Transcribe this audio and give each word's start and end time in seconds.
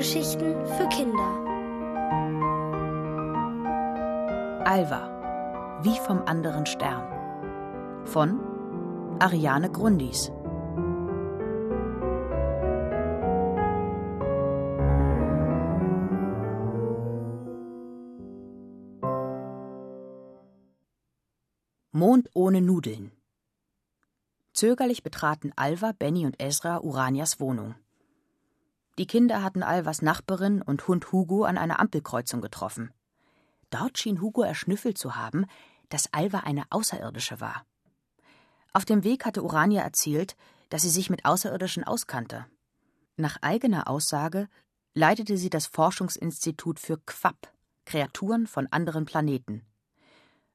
Hörgeschichten 0.00 0.54
für 0.78 0.88
Kinder. 0.88 1.28
Alva, 4.64 5.82
wie 5.82 5.98
vom 5.98 6.22
anderen 6.22 6.64
Stern. 6.64 8.06
Von 8.06 8.40
Ariane 9.18 9.70
Grundis. 9.70 10.32
Mond 21.92 22.30
ohne 22.32 22.62
Nudeln. 22.62 23.12
Zögerlich 24.54 25.02
betraten 25.02 25.52
Alva, 25.56 25.92
Benny 25.92 26.24
und 26.24 26.42
Ezra 26.42 26.78
Uranias 26.78 27.38
Wohnung. 27.38 27.74
Die 28.98 29.06
Kinder 29.06 29.42
hatten 29.42 29.62
Alvas 29.62 30.02
Nachbarin 30.02 30.62
und 30.62 30.86
Hund 30.88 31.12
Hugo 31.12 31.44
an 31.44 31.58
einer 31.58 31.80
Ampelkreuzung 31.80 32.40
getroffen. 32.40 32.92
Dort 33.70 33.98
schien 33.98 34.20
Hugo 34.20 34.42
erschnüffelt 34.42 34.98
zu 34.98 35.16
haben, 35.16 35.46
dass 35.88 36.12
Alva 36.12 36.40
eine 36.40 36.64
Außerirdische 36.70 37.40
war. 37.40 37.64
Auf 38.72 38.84
dem 38.84 39.04
Weg 39.04 39.24
hatte 39.24 39.42
Urania 39.42 39.82
erzählt, 39.82 40.36
dass 40.68 40.82
sie 40.82 40.90
sich 40.90 41.10
mit 41.10 41.24
Außerirdischen 41.24 41.84
auskannte. 41.84 42.46
Nach 43.16 43.36
eigener 43.42 43.88
Aussage 43.88 44.48
leitete 44.94 45.36
sie 45.36 45.50
das 45.50 45.66
Forschungsinstitut 45.66 46.78
für 46.78 46.98
Quapp, 46.98 47.52
Kreaturen 47.84 48.46
von 48.46 48.66
anderen 48.70 49.04
Planeten. 49.04 49.62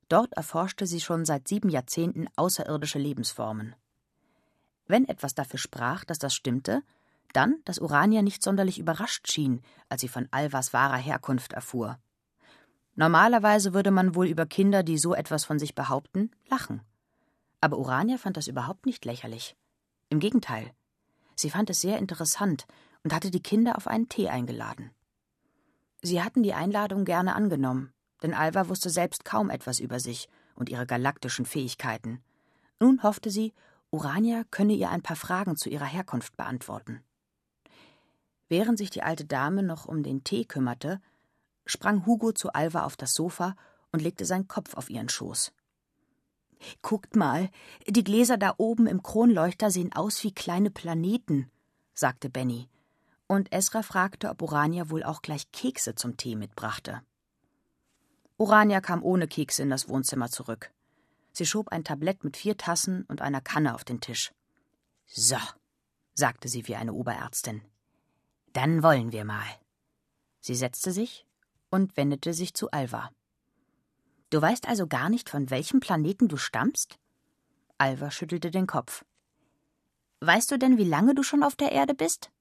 Dort 0.07 0.33
erforschte 0.33 0.85
sie 0.87 1.01
schon 1.01 1.25
seit 1.25 1.47
sieben 1.47 1.69
Jahrzehnten 1.69 2.27
außerirdische 2.35 2.99
Lebensformen. 2.99 3.75
Wenn 4.87 5.07
etwas 5.07 5.33
dafür 5.33 5.57
sprach, 5.59 6.05
dass 6.05 6.19
das 6.19 6.35
stimmte, 6.35 6.83
dann, 7.35 7.57
dass 7.65 7.79
Urania 7.79 8.21
nicht 8.21 8.43
sonderlich 8.43 8.79
überrascht 8.79 9.31
schien, 9.31 9.61
als 9.89 10.01
sie 10.01 10.07
von 10.07 10.27
Alvas 10.31 10.73
wahrer 10.73 10.97
Herkunft 10.97 11.53
erfuhr. 11.53 11.99
Normalerweise 12.95 13.73
würde 13.73 13.91
man 13.91 14.15
wohl 14.15 14.27
über 14.27 14.45
Kinder, 14.45 14.81
die 14.83 14.97
so 14.97 15.13
etwas 15.13 15.43
von 15.43 15.59
sich 15.59 15.75
behaupten, 15.75 16.31
lachen. 16.49 16.81
Aber 17.59 17.77
Urania 17.77 18.17
fand 18.17 18.37
das 18.37 18.47
überhaupt 18.47 18.85
nicht 18.85 19.03
lächerlich. 19.05 19.55
Im 20.09 20.19
Gegenteil. 20.19 20.71
Sie 21.35 21.49
fand 21.49 21.69
es 21.69 21.81
sehr 21.81 21.97
interessant 21.97 22.65
und 23.03 23.13
hatte 23.13 23.31
die 23.31 23.43
Kinder 23.43 23.75
auf 23.75 23.87
einen 23.87 24.07
Tee 24.07 24.29
eingeladen. 24.29 24.91
Sie 26.01 26.23
hatten 26.23 26.43
die 26.43 26.53
Einladung 26.53 27.03
gerne 27.03 27.35
angenommen, 27.35 27.91
denn 28.23 28.33
Alva 28.33 28.69
wusste 28.69 28.89
selbst 28.89 29.25
kaum 29.25 29.49
etwas 29.49 29.79
über 29.79 29.99
sich 29.99 30.29
und 30.55 30.69
ihre 30.69 30.85
galaktischen 30.85 31.45
Fähigkeiten. 31.45 32.23
Nun 32.79 33.03
hoffte 33.03 33.29
sie, 33.29 33.53
Urania 33.91 34.43
könne 34.51 34.73
ihr 34.73 34.89
ein 34.89 35.01
paar 35.01 35.15
Fragen 35.15 35.57
zu 35.57 35.69
ihrer 35.69 35.85
Herkunft 35.85 36.37
beantworten. 36.37 37.03
Während 38.47 38.77
sich 38.77 38.89
die 38.89 39.03
alte 39.03 39.25
Dame 39.25 39.63
noch 39.63 39.85
um 39.85 40.03
den 40.03 40.23
Tee 40.23 40.45
kümmerte, 40.45 41.01
sprang 41.65 42.05
Hugo 42.05 42.31
zu 42.31 42.53
Alva 42.53 42.83
auf 42.83 42.95
das 42.95 43.13
Sofa 43.13 43.55
und 43.91 44.01
legte 44.01 44.25
seinen 44.25 44.47
Kopf 44.47 44.75
auf 44.75 44.89
ihren 44.89 45.09
Schoß. 45.09 45.51
Guckt 46.81 47.15
mal, 47.15 47.49
die 47.87 48.03
Gläser 48.03 48.37
da 48.37 48.53
oben 48.57 48.87
im 48.87 49.03
Kronleuchter 49.03 49.71
sehen 49.71 49.93
aus 49.93 50.23
wie 50.23 50.33
kleine 50.33 50.71
Planeten, 50.71 51.51
sagte 51.93 52.29
Benny. 52.29 52.69
Und 53.27 53.51
Esra 53.51 53.81
fragte, 53.81 54.29
ob 54.29 54.41
Urania 54.41 54.89
wohl 54.89 55.03
auch 55.03 55.21
gleich 55.21 55.51
Kekse 55.51 55.95
zum 55.95 56.15
Tee 56.17 56.35
mitbrachte. 56.35 57.01
Urania 58.37 58.81
kam 58.81 59.03
ohne 59.03 59.27
Kekse 59.27 59.63
in 59.63 59.69
das 59.69 59.89
Wohnzimmer 59.89 60.29
zurück. 60.29 60.71
Sie 61.31 61.45
schob 61.45 61.69
ein 61.69 61.83
Tablett 61.83 62.23
mit 62.23 62.37
vier 62.37 62.57
Tassen 62.57 63.03
und 63.07 63.21
einer 63.21 63.41
Kanne 63.41 63.73
auf 63.73 63.83
den 63.83 63.99
Tisch. 63.99 64.31
So, 65.05 65.37
sagte 66.13 66.47
sie 66.47 66.67
wie 66.67 66.75
eine 66.75 66.93
Oberärztin. 66.93 67.61
Dann 68.55 68.83
wollen 68.83 69.11
wir 69.11 69.25
mal. 69.25 69.45
Sie 70.39 70.55
setzte 70.55 70.93
sich 70.93 71.25
und 71.69 71.97
wendete 71.97 72.33
sich 72.33 72.53
zu 72.53 72.71
Alva. 72.71 73.11
Du 74.29 74.41
weißt 74.41 74.69
also 74.69 74.87
gar 74.87 75.09
nicht, 75.09 75.29
von 75.29 75.49
welchem 75.49 75.81
Planeten 75.81 76.29
du 76.29 76.37
stammst? 76.37 76.97
Alva 77.77 78.11
schüttelte 78.11 78.51
den 78.51 78.65
Kopf. 78.65 79.03
Weißt 80.21 80.49
du 80.51 80.57
denn, 80.57 80.77
wie 80.77 80.85
lange 80.85 81.15
du 81.15 81.21
schon 81.21 81.43
auf 81.43 81.57
der 81.57 81.73
Erde 81.73 81.93
bist? 81.93 82.31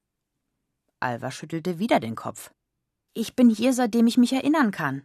Alva 1.00 1.32
schüttelte 1.32 1.80
wieder 1.80 1.98
den 1.98 2.14
Kopf. 2.14 2.54
Ich 3.12 3.34
bin 3.34 3.50
hier, 3.50 3.72
seitdem 3.72 4.06
ich 4.06 4.16
mich 4.16 4.32
erinnern 4.32 4.70
kann. 4.70 5.02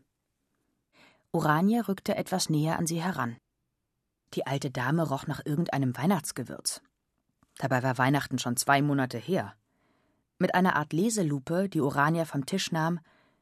Urania 1.31 1.81
rückte 1.81 2.15
etwas 2.17 2.49
näher 2.49 2.77
an 2.77 2.85
sie 2.85 3.01
heran. 3.01 3.37
Die 4.35 4.45
alte 4.45 4.69
Dame 4.69 5.09
roch 5.09 5.25
nach 5.25 5.43
irgendeinem 5.43 5.97
Weihnachtsgewürz. 5.97 6.83
Dabei 7.57 7.81
war 7.81 7.97
Weihnachten 7.97 8.37
schon 8.37 8.57
zwei 8.57 8.83
Monate 8.83 9.17
her. 9.17 9.55
Mit 10.39 10.55
einer 10.55 10.77
Art 10.77 10.93
Leselupe, 10.93 11.67
die 11.67 11.81
Urania 11.81 12.23
vom 12.23 12.45
Tisch 12.45 12.71
nahm, 12.71 13.01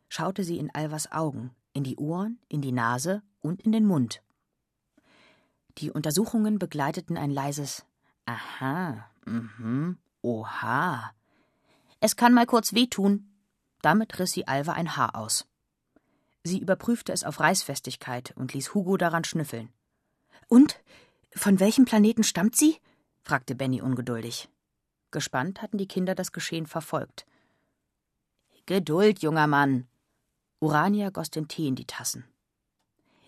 schaute 0.10 0.44
sie 0.44 0.58
in 0.58 0.74
Alvas 0.74 1.12
Augen, 1.12 1.52
in 1.74 1.84
die 1.84 1.98
Ohren, 1.98 2.40
in 2.50 2.62
die 2.62 2.72
Nase 2.72 3.22
und 3.40 3.62
in 3.62 3.72
den 3.72 3.86
Mund. 3.86 4.24
Die 5.78 5.92
Untersuchungen 5.92 6.58
begleiteten 6.58 7.16
ein 7.16 7.30
leises 7.30 7.86
Aha, 8.26 9.10
mhm, 9.26 10.00
oha. 10.24 11.12
Es 12.00 12.16
kann 12.16 12.34
mal 12.34 12.48
kurz 12.48 12.74
wehtun. 12.74 13.32
Damit 13.82 14.18
riss 14.18 14.32
sie 14.32 14.48
Alva 14.48 14.74
ein 14.74 14.98
Haar 14.98 15.16
aus. 15.16 15.46
Sie 16.44 16.60
überprüfte 16.60 17.14
es 17.14 17.24
auf 17.24 17.40
Reißfestigkeit 17.40 18.34
und 18.36 18.54
ließ 18.54 18.74
Hugo 18.74 18.98
daran 18.98 19.24
schnüffeln. 19.24 19.70
Und? 20.48 20.80
Von 21.36 21.60
welchem 21.60 21.86
Planeten 21.86 22.24
stammt 22.24 22.56
sie? 22.56 22.78
fragte 23.22 23.54
Benny 23.54 23.82
ungeduldig. 23.82 24.50
Gespannt 25.18 25.64
hatten 25.64 25.80
die 25.80 25.88
Kinder 25.88 26.14
das 26.14 26.32
Geschehen 26.32 26.68
verfolgt. 26.68 27.26
Geduld, 28.68 29.24
junger 29.24 29.48
Mann. 29.48 29.88
Urania 30.60 31.10
goss 31.10 31.32
den 31.32 31.48
Tee 31.48 31.68
in 31.68 31.74
die 31.74 31.88
Tassen. 31.88 32.24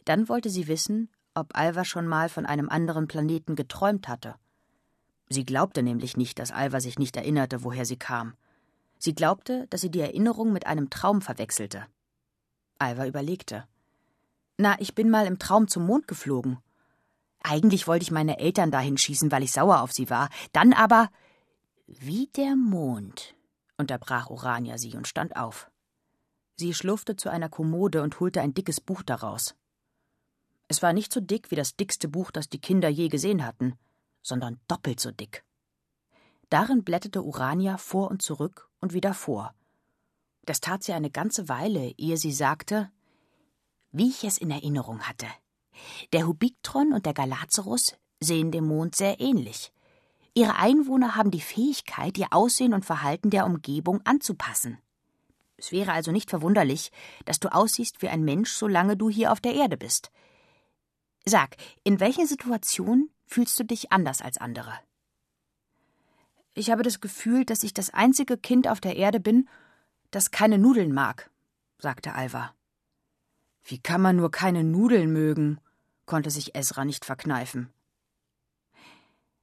Dann 0.05 0.29
wollte 0.29 0.51
sie 0.51 0.67
wissen, 0.67 1.09
ob 1.33 1.57
Alva 1.57 1.85
schon 1.85 2.05
mal 2.05 2.29
von 2.29 2.45
einem 2.45 2.69
anderen 2.69 3.07
Planeten 3.07 3.55
geträumt 3.55 4.07
hatte. 4.07 4.35
Sie 5.29 5.43
glaubte 5.43 5.81
nämlich 5.81 6.15
nicht, 6.15 6.37
dass 6.37 6.51
Alva 6.51 6.79
sich 6.79 6.99
nicht 6.99 7.17
erinnerte, 7.17 7.63
woher 7.63 7.87
sie 7.87 7.97
kam. 7.97 8.35
Sie 8.99 9.15
glaubte, 9.15 9.65
dass 9.71 9.81
sie 9.81 9.89
die 9.89 10.01
Erinnerung 10.01 10.53
mit 10.53 10.67
einem 10.67 10.91
Traum 10.91 11.23
verwechselte. 11.23 11.87
Alva 12.77 13.07
überlegte. 13.07 13.67
Na, 14.59 14.79
ich 14.79 14.93
bin 14.93 15.09
mal 15.09 15.25
im 15.25 15.39
Traum 15.39 15.67
zum 15.67 15.87
Mond 15.87 16.07
geflogen. 16.07 16.59
Eigentlich 17.41 17.87
wollte 17.87 18.03
ich 18.03 18.11
meine 18.11 18.37
Eltern 18.37 18.69
dahin 18.69 18.99
schießen, 18.99 19.31
weil 19.31 19.41
ich 19.41 19.51
sauer 19.51 19.81
auf 19.81 19.91
sie 19.91 20.11
war. 20.11 20.29
Dann 20.51 20.73
aber 20.73 21.09
wie 21.97 22.27
der 22.27 22.55
Mond, 22.55 23.35
unterbrach 23.77 24.29
Urania 24.29 24.77
sie 24.77 24.95
und 24.95 25.07
stand 25.07 25.35
auf. 25.35 25.71
Sie 26.55 26.73
schlurfte 26.73 27.15
zu 27.15 27.29
einer 27.29 27.49
Kommode 27.49 28.03
und 28.03 28.19
holte 28.19 28.41
ein 28.41 28.53
dickes 28.53 28.79
Buch 28.79 29.01
daraus. 29.01 29.55
Es 30.67 30.83
war 30.83 30.93
nicht 30.93 31.11
so 31.11 31.19
dick 31.19 31.49
wie 31.49 31.55
das 31.55 31.75
dickste 31.75 32.07
Buch, 32.07 32.29
das 32.29 32.47
die 32.47 32.61
Kinder 32.61 32.89
je 32.89 33.07
gesehen 33.07 33.43
hatten, 33.43 33.73
sondern 34.21 34.59
doppelt 34.67 34.99
so 34.99 35.09
dick. 35.09 35.43
Darin 36.49 36.83
blätterte 36.83 37.23
Urania 37.23 37.77
vor 37.77 38.11
und 38.11 38.21
zurück 38.21 38.69
und 38.81 38.93
wieder 38.93 39.15
vor. 39.15 39.55
Das 40.45 40.61
tat 40.61 40.83
sie 40.83 40.93
eine 40.93 41.09
ganze 41.09 41.49
Weile, 41.49 41.93
ehe 41.97 42.17
sie 42.17 42.33
sagte, 42.33 42.91
wie 43.91 44.09
ich 44.09 44.23
es 44.23 44.37
in 44.37 44.51
Erinnerung 44.51 45.01
hatte. 45.01 45.27
Der 46.13 46.27
Hubiktron 46.27 46.93
und 46.93 47.07
der 47.07 47.13
Galazarus 47.13 47.95
sehen 48.19 48.51
dem 48.51 48.67
Mond 48.67 48.95
sehr 48.95 49.19
ähnlich. 49.19 49.71
Ihre 50.39 50.55
Einwohner 50.55 51.17
haben 51.17 51.31
die 51.31 51.41
Fähigkeit, 51.41 52.17
ihr 52.17 52.27
Aussehen 52.31 52.73
und 52.73 52.85
Verhalten 52.85 53.29
der 53.29 53.45
Umgebung 53.45 53.99
anzupassen. 54.05 54.77
Es 55.57 55.73
wäre 55.73 55.91
also 55.91 56.13
nicht 56.13 56.29
verwunderlich, 56.29 56.93
dass 57.25 57.41
du 57.41 57.53
aussiehst 57.53 58.01
wie 58.01 58.07
ein 58.07 58.23
Mensch, 58.23 58.53
solange 58.53 58.95
du 58.95 59.09
hier 59.09 59.33
auf 59.33 59.41
der 59.41 59.53
Erde 59.53 59.75
bist. 59.75 60.11
Sag, 61.25 61.57
in 61.83 61.99
welchen 61.99 62.25
Situationen 62.25 63.09
fühlst 63.25 63.59
du 63.59 63.65
dich 63.65 63.91
anders 63.91 64.21
als 64.21 64.37
andere? 64.37 64.71
Ich 66.53 66.71
habe 66.71 66.83
das 66.83 67.01
Gefühl, 67.01 67.43
dass 67.43 67.63
ich 67.63 67.73
das 67.73 67.93
einzige 67.93 68.37
Kind 68.37 68.69
auf 68.69 68.79
der 68.79 68.95
Erde 68.95 69.19
bin, 69.19 69.49
das 70.09 70.31
keine 70.31 70.57
Nudeln 70.57 70.93
mag, 70.93 71.29
sagte 71.79 72.13
Alva. 72.15 72.53
Wie 73.65 73.79
kann 73.79 74.01
man 74.01 74.15
nur 74.15 74.31
keine 74.31 74.63
Nudeln 74.63 75.11
mögen? 75.11 75.59
konnte 76.05 76.31
sich 76.31 76.55
Esra 76.55 76.85
nicht 76.85 77.03
verkneifen. 77.03 77.73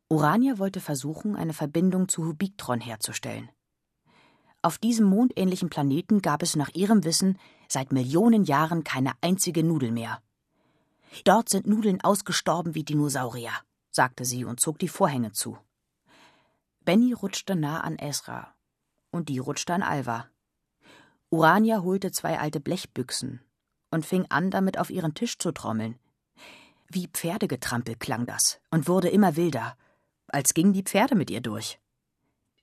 Urania 0.08 0.58
wollte 0.58 0.80
versuchen, 0.80 1.34
eine 1.34 1.52
Verbindung 1.52 2.08
zu 2.08 2.24
Hubiktron 2.24 2.80
herzustellen. 2.80 3.50
Auf 4.62 4.78
diesem 4.78 5.06
mondähnlichen 5.06 5.68
Planeten 5.68 6.22
gab 6.22 6.42
es 6.42 6.54
nach 6.54 6.70
ihrem 6.74 7.02
Wissen 7.02 7.38
seit 7.68 7.92
Millionen 7.92 8.44
Jahren 8.44 8.84
keine 8.84 9.12
einzige 9.20 9.64
Nudel 9.64 9.90
mehr. 9.90 10.22
Dort 11.24 11.48
sind 11.48 11.66
Nudeln 11.66 12.00
ausgestorben 12.02 12.74
wie 12.76 12.84
Dinosaurier, 12.84 13.52
sagte 13.90 14.24
sie 14.24 14.44
und 14.44 14.60
zog 14.60 14.78
die 14.78 14.88
Vorhänge 14.88 15.32
zu. 15.32 15.58
Benny 16.84 17.12
rutschte 17.12 17.56
nah 17.56 17.80
an 17.80 17.98
Esra 17.98 18.54
und 19.10 19.28
die 19.28 19.38
rutschte 19.38 19.74
an 19.74 19.82
Alva. 19.82 20.28
Urania 21.30 21.82
holte 21.82 22.12
zwei 22.12 22.38
alte 22.38 22.60
Blechbüchsen 22.60 23.40
und 23.90 24.06
fing 24.06 24.26
an, 24.28 24.52
damit 24.52 24.78
auf 24.78 24.90
ihren 24.90 25.14
Tisch 25.14 25.38
zu 25.38 25.50
trommeln. 25.50 25.98
Wie 26.88 27.08
Pferdegetrampel 27.08 27.96
klang 27.96 28.24
das 28.26 28.60
und 28.70 28.86
wurde 28.86 29.08
immer 29.08 29.34
wilder 29.34 29.76
als 30.28 30.54
gingen 30.54 30.72
die 30.72 30.82
Pferde 30.82 31.14
mit 31.14 31.30
ihr 31.30 31.40
durch. 31.40 31.78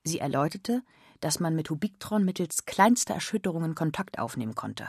Sie 0.04 0.20
erläuterte, 0.20 0.84
dass 1.20 1.40
man 1.40 1.56
mit 1.56 1.70
Hubiktron 1.70 2.26
mittels 2.26 2.66
kleinster 2.66 3.14
Erschütterungen 3.14 3.76
Kontakt 3.76 4.20
aufnehmen 4.20 4.56
konnte. 4.56 4.88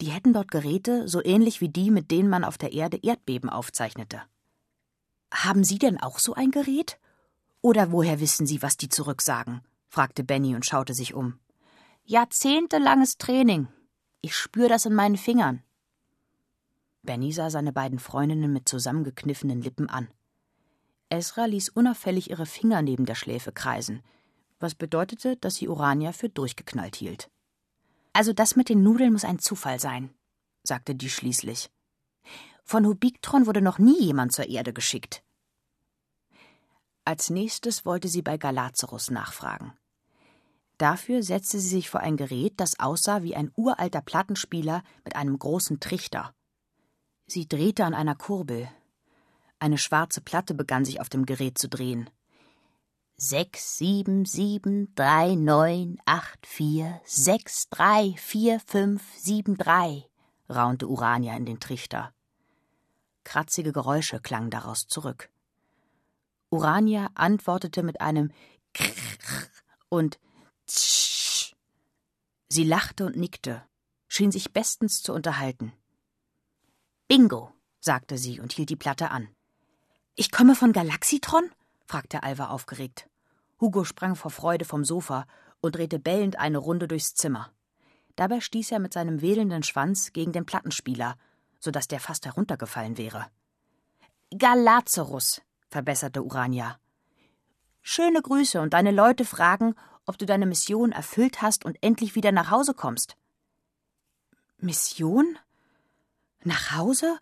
Die 0.00 0.10
hätten 0.10 0.32
dort 0.32 0.50
Geräte, 0.50 1.06
so 1.06 1.22
ähnlich 1.22 1.60
wie 1.60 1.68
die, 1.68 1.90
mit 1.90 2.10
denen 2.10 2.28
man 2.28 2.42
auf 2.42 2.58
der 2.58 2.72
Erde 2.72 2.98
Erdbeben 3.02 3.50
aufzeichnete. 3.50 4.22
Haben 5.32 5.62
Sie 5.62 5.78
denn 5.78 6.00
auch 6.00 6.18
so 6.18 6.34
ein 6.34 6.50
Gerät? 6.50 6.98
Oder 7.60 7.92
woher 7.92 8.18
wissen 8.20 8.46
Sie, 8.46 8.62
was 8.62 8.76
die 8.76 8.88
zurücksagen? 8.88 9.60
fragte 9.88 10.24
Benny 10.24 10.54
und 10.54 10.66
schaute 10.66 10.94
sich 10.94 11.14
um. 11.14 11.38
Jahrzehntelanges 12.04 13.18
Training. 13.18 13.68
Ich 14.22 14.34
spür 14.34 14.68
das 14.68 14.86
in 14.86 14.94
meinen 14.94 15.16
Fingern. 15.16 15.62
Benny 17.02 17.32
sah 17.32 17.50
seine 17.50 17.72
beiden 17.72 17.98
Freundinnen 17.98 18.52
mit 18.52 18.68
zusammengekniffenen 18.68 19.62
Lippen 19.62 19.88
an. 19.88 20.08
Esra 21.10 21.44
ließ 21.44 21.68
unauffällig 21.70 22.30
ihre 22.30 22.46
Finger 22.46 22.82
neben 22.82 23.04
der 23.04 23.14
Schläfe 23.16 23.52
kreisen, 23.52 24.02
was 24.60 24.74
bedeutete, 24.74 25.36
dass 25.36 25.56
sie 25.56 25.68
Urania 25.68 26.12
für 26.12 26.28
durchgeknallt 26.28 26.96
hielt. 26.96 27.30
Also 28.12 28.32
das 28.32 28.56
mit 28.56 28.68
den 28.68 28.82
Nudeln 28.82 29.12
muss 29.12 29.24
ein 29.24 29.38
Zufall 29.38 29.80
sein, 29.80 30.14
sagte 30.62 30.94
die 30.94 31.10
schließlich. 31.10 31.70
Von 32.64 32.86
Hubiktron 32.86 33.46
wurde 33.46 33.60
noch 33.60 33.78
nie 33.78 34.00
jemand 34.00 34.32
zur 34.32 34.48
Erde 34.48 34.72
geschickt. 34.72 35.22
Als 37.04 37.30
nächstes 37.30 37.84
wollte 37.84 38.08
sie 38.08 38.22
bei 38.22 38.36
Galazarus 38.36 39.10
nachfragen. 39.10 39.72
Dafür 40.78 41.22
setzte 41.22 41.58
sie 41.58 41.68
sich 41.68 41.90
vor 41.90 42.00
ein 42.00 42.16
Gerät, 42.16 42.54
das 42.58 42.78
aussah 42.78 43.22
wie 43.22 43.34
ein 43.34 43.50
uralter 43.56 44.00
Plattenspieler 44.00 44.82
mit 45.04 45.16
einem 45.16 45.38
großen 45.38 45.80
Trichter. 45.80 46.32
Sie 47.26 47.48
drehte 47.48 47.84
an 47.84 47.94
einer 47.94 48.14
Kurbel. 48.14 48.68
Eine 49.60 49.76
schwarze 49.76 50.22
Platte 50.22 50.54
begann 50.54 50.86
sich 50.86 51.00
auf 51.00 51.10
dem 51.10 51.26
Gerät 51.26 51.58
zu 51.58 51.68
drehen. 51.68 52.08
Sechs, 53.16 53.76
sieben, 53.76 54.24
sieben, 54.24 54.94
drei, 54.94 55.34
neun, 55.34 55.98
acht, 56.06 56.46
vier, 56.46 56.98
sechs, 57.04 57.68
drei, 57.68 58.14
vier, 58.16 58.58
fünf, 58.60 59.02
sieben, 59.18 59.58
drei, 59.58 60.08
raunte 60.48 60.88
Urania 60.88 61.36
in 61.36 61.44
den 61.44 61.60
Trichter. 61.60 62.14
Kratzige 63.22 63.72
Geräusche 63.72 64.18
klangen 64.18 64.48
daraus 64.48 64.86
zurück. 64.88 65.28
Urania 66.48 67.10
antwortete 67.14 67.82
mit 67.82 68.00
einem 68.00 68.32
Krrr 68.72 68.94
und 69.90 70.18
Tsch. 70.66 71.54
Sie 72.48 72.64
lachte 72.64 73.04
und 73.04 73.16
nickte, 73.16 73.62
schien 74.08 74.32
sich 74.32 74.54
bestens 74.54 75.02
zu 75.02 75.12
unterhalten. 75.12 75.74
Bingo, 77.08 77.52
sagte 77.78 78.16
sie 78.16 78.40
und 78.40 78.52
hielt 78.52 78.70
die 78.70 78.76
Platte 78.76 79.10
an. 79.10 79.28
Ich 80.20 80.30
komme 80.30 80.54
von 80.54 80.74
Galaxitron? 80.74 81.50
fragte 81.86 82.22
Alva 82.22 82.48
aufgeregt. 82.48 83.08
Hugo 83.58 83.84
sprang 83.84 84.16
vor 84.16 84.30
Freude 84.30 84.66
vom 84.66 84.84
Sofa 84.84 85.24
und 85.62 85.76
drehte 85.76 85.98
bellend 85.98 86.38
eine 86.38 86.58
Runde 86.58 86.86
durchs 86.86 87.14
Zimmer. 87.14 87.50
Dabei 88.16 88.40
stieß 88.40 88.72
er 88.72 88.80
mit 88.80 88.92
seinem 88.92 89.22
wedelnden 89.22 89.62
Schwanz 89.62 90.12
gegen 90.12 90.32
den 90.32 90.44
Plattenspieler, 90.44 91.16
so 91.58 91.70
dass 91.70 91.88
der 91.88 92.00
fast 92.00 92.26
heruntergefallen 92.26 92.98
wäre. 92.98 93.28
Galazarus, 94.36 95.40
verbesserte 95.70 96.22
Urania. 96.22 96.78
Schöne 97.80 98.20
Grüße 98.20 98.60
und 98.60 98.74
deine 98.74 98.90
Leute 98.90 99.24
fragen, 99.24 99.74
ob 100.04 100.18
du 100.18 100.26
deine 100.26 100.44
Mission 100.44 100.92
erfüllt 100.92 101.40
hast 101.40 101.64
und 101.64 101.78
endlich 101.80 102.14
wieder 102.14 102.30
nach 102.30 102.50
Hause 102.50 102.74
kommst. 102.74 103.16
Mission? 104.58 105.38
Nach 106.44 106.76
Hause? 106.76 107.18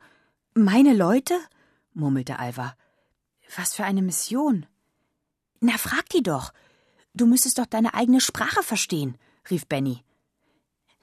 Meine 0.54 0.94
Leute? 0.94 1.38
murmelte 1.94 2.40
Alva. 2.40 2.74
Was 3.56 3.74
für 3.74 3.84
eine 3.84 4.02
Mission? 4.02 4.66
Na, 5.60 5.78
frag 5.78 6.08
die 6.10 6.22
doch. 6.22 6.52
Du 7.14 7.26
müsstest 7.26 7.58
doch 7.58 7.66
deine 7.66 7.94
eigene 7.94 8.20
Sprache 8.20 8.62
verstehen, 8.62 9.18
rief 9.50 9.66
Benny. 9.66 10.04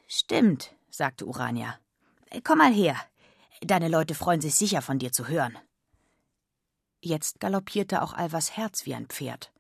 Stimmt, 0.08 0.74
sagte 0.90 1.26
Urania. 1.26 1.80
Komm 2.44 2.60
mal 2.60 2.74
her. 2.74 2.96
Deine 3.62 3.88
Leute 3.88 4.16
freuen 4.16 4.42
sich 4.42 4.56
sicher, 4.56 4.82
von 4.82 5.00
dir 5.00 5.12
zu 5.12 5.28
hören. 5.28 5.58
Jetzt 7.02 7.40
galoppierte 7.40 8.02
auch 8.02 8.14
Alvas 8.14 8.56
Herz 8.56 8.86
wie 8.86 8.96
ein 8.96 9.08
Pferd. 9.08 9.52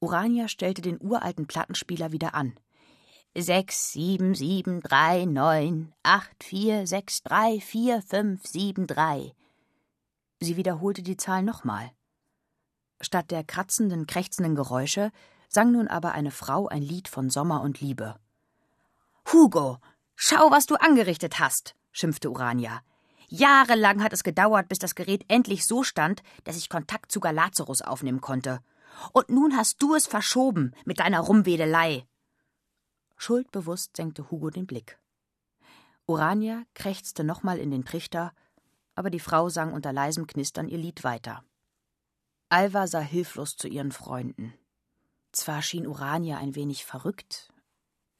Urania 0.00 0.48
stellte 0.48 0.82
den 0.82 1.00
uralten 1.00 1.46
Plattenspieler 1.46 2.12
wieder 2.12 2.34
an. 2.34 2.58
Sechs, 3.36 3.92
sieben, 3.92 4.34
sieben, 4.34 4.80
drei, 4.80 5.24
neun, 5.24 5.94
acht, 6.02 6.44
vier, 6.44 6.86
sechs, 6.86 7.22
drei, 7.22 7.60
vier, 7.60 8.02
fünf, 8.02 8.46
sieben, 8.46 8.86
drei. 8.86 9.32
Sie 10.40 10.56
wiederholte 10.56 11.02
die 11.02 11.16
Zahl 11.16 11.42
nochmal. 11.42 11.92
Statt 13.02 13.32
der 13.32 13.42
kratzenden, 13.42 14.06
krächzenden 14.06 14.54
Geräusche 14.54 15.10
sang 15.48 15.72
nun 15.72 15.88
aber 15.88 16.12
eine 16.12 16.30
Frau 16.30 16.68
ein 16.68 16.82
Lied 16.82 17.08
von 17.08 17.28
Sommer 17.28 17.60
und 17.60 17.80
Liebe. 17.80 18.14
Hugo, 19.30 19.78
schau, 20.14 20.50
was 20.50 20.66
du 20.66 20.76
angerichtet 20.76 21.40
hast, 21.40 21.74
schimpfte 21.90 22.30
Urania. 22.30 22.80
Jahrelang 23.28 24.02
hat 24.02 24.12
es 24.12 24.22
gedauert, 24.22 24.68
bis 24.68 24.78
das 24.78 24.94
Gerät 24.94 25.24
endlich 25.28 25.66
so 25.66 25.82
stand, 25.82 26.22
dass 26.44 26.56
ich 26.56 26.68
Kontakt 26.68 27.10
zu 27.10 27.18
Galazarus 27.18 27.82
aufnehmen 27.82 28.20
konnte. 28.20 28.60
Und 29.12 29.30
nun 29.30 29.56
hast 29.56 29.82
du 29.82 29.94
es 29.94 30.06
verschoben 30.06 30.72
mit 30.84 31.00
deiner 31.00 31.20
Rumwedelei. 31.20 32.06
Schuldbewusst 33.16 33.96
senkte 33.96 34.30
Hugo 34.30 34.50
den 34.50 34.66
Blick. 34.66 34.98
Urania 36.06 36.62
krächzte 36.74 37.24
nochmal 37.24 37.58
in 37.58 37.70
den 37.70 37.84
Trichter, 37.84 38.32
aber 38.94 39.10
die 39.10 39.20
Frau 39.20 39.48
sang 39.48 39.72
unter 39.72 39.92
leisem 39.92 40.26
Knistern 40.26 40.68
ihr 40.68 40.78
Lied 40.78 41.02
weiter. 41.04 41.42
Alva 42.52 42.86
sah 42.86 43.00
hilflos 43.00 43.56
zu 43.56 43.66
ihren 43.66 43.92
Freunden. 43.92 44.52
Zwar 45.32 45.62
schien 45.62 45.86
Urania 45.86 46.36
ein 46.36 46.54
wenig 46.54 46.84
verrückt, 46.84 47.50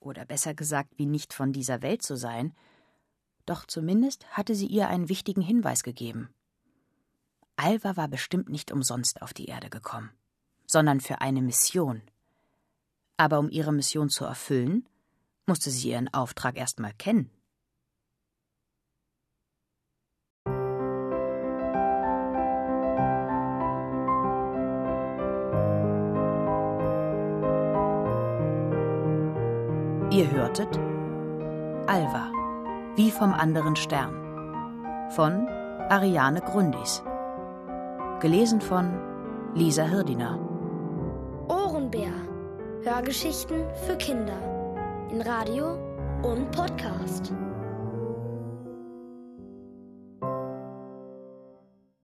oder 0.01 0.25
besser 0.25 0.55
gesagt, 0.55 0.97
wie 0.97 1.05
nicht 1.05 1.35
von 1.35 1.53
dieser 1.53 1.83
Welt 1.83 2.01
zu 2.01 2.17
sein, 2.17 2.55
doch 3.45 3.67
zumindest 3.67 4.27
hatte 4.31 4.55
sie 4.55 4.69
ihr 4.69 4.89
einen 4.89 5.11
wichtigen 5.11 5.43
Hinweis 5.43 5.83
gegeben. 5.83 6.33
Alva 7.57 7.99
war 7.99 8.09
bestimmt 8.09 8.49
nicht 8.49 8.73
umsonst 8.73 9.21
auf 9.21 9.35
die 9.35 9.49
Erde 9.49 9.69
gekommen, 9.69 10.11
sondern 10.67 11.01
für 11.01 11.21
eine 11.21 11.43
Mission. 11.43 12.01
Aber 13.19 13.39
um 13.39 13.51
ihre 13.51 13.75
Mission 13.75 14.09
zu 14.09 14.25
erfüllen, 14.25 14.89
musste 15.45 15.71
sie 15.71 15.91
ihren 15.91 16.09
Auftrag 16.15 16.57
erst 16.57 16.81
mal 16.81 16.95
kennen. 16.95 17.31
Ihr 30.13 30.31
hörtet 30.31 30.69
Alva, 31.87 32.31
wie 32.97 33.11
vom 33.11 33.33
anderen 33.33 33.75
Stern 33.77 34.13
von 35.17 35.49
Ariane 35.89 36.43
Grundis. 36.43 37.03
Gelesen 38.21 38.61
von 38.61 38.93
Lisa 39.55 39.85
Hirdiner. 39.85 40.39
Ohrenbär. 41.49 42.13
Hörgeschichten 42.83 43.65
für 43.87 43.97
Kinder. 43.97 44.37
In 45.11 45.23
Radio 45.23 45.79
und 46.23 46.51
Podcast. 46.51 47.33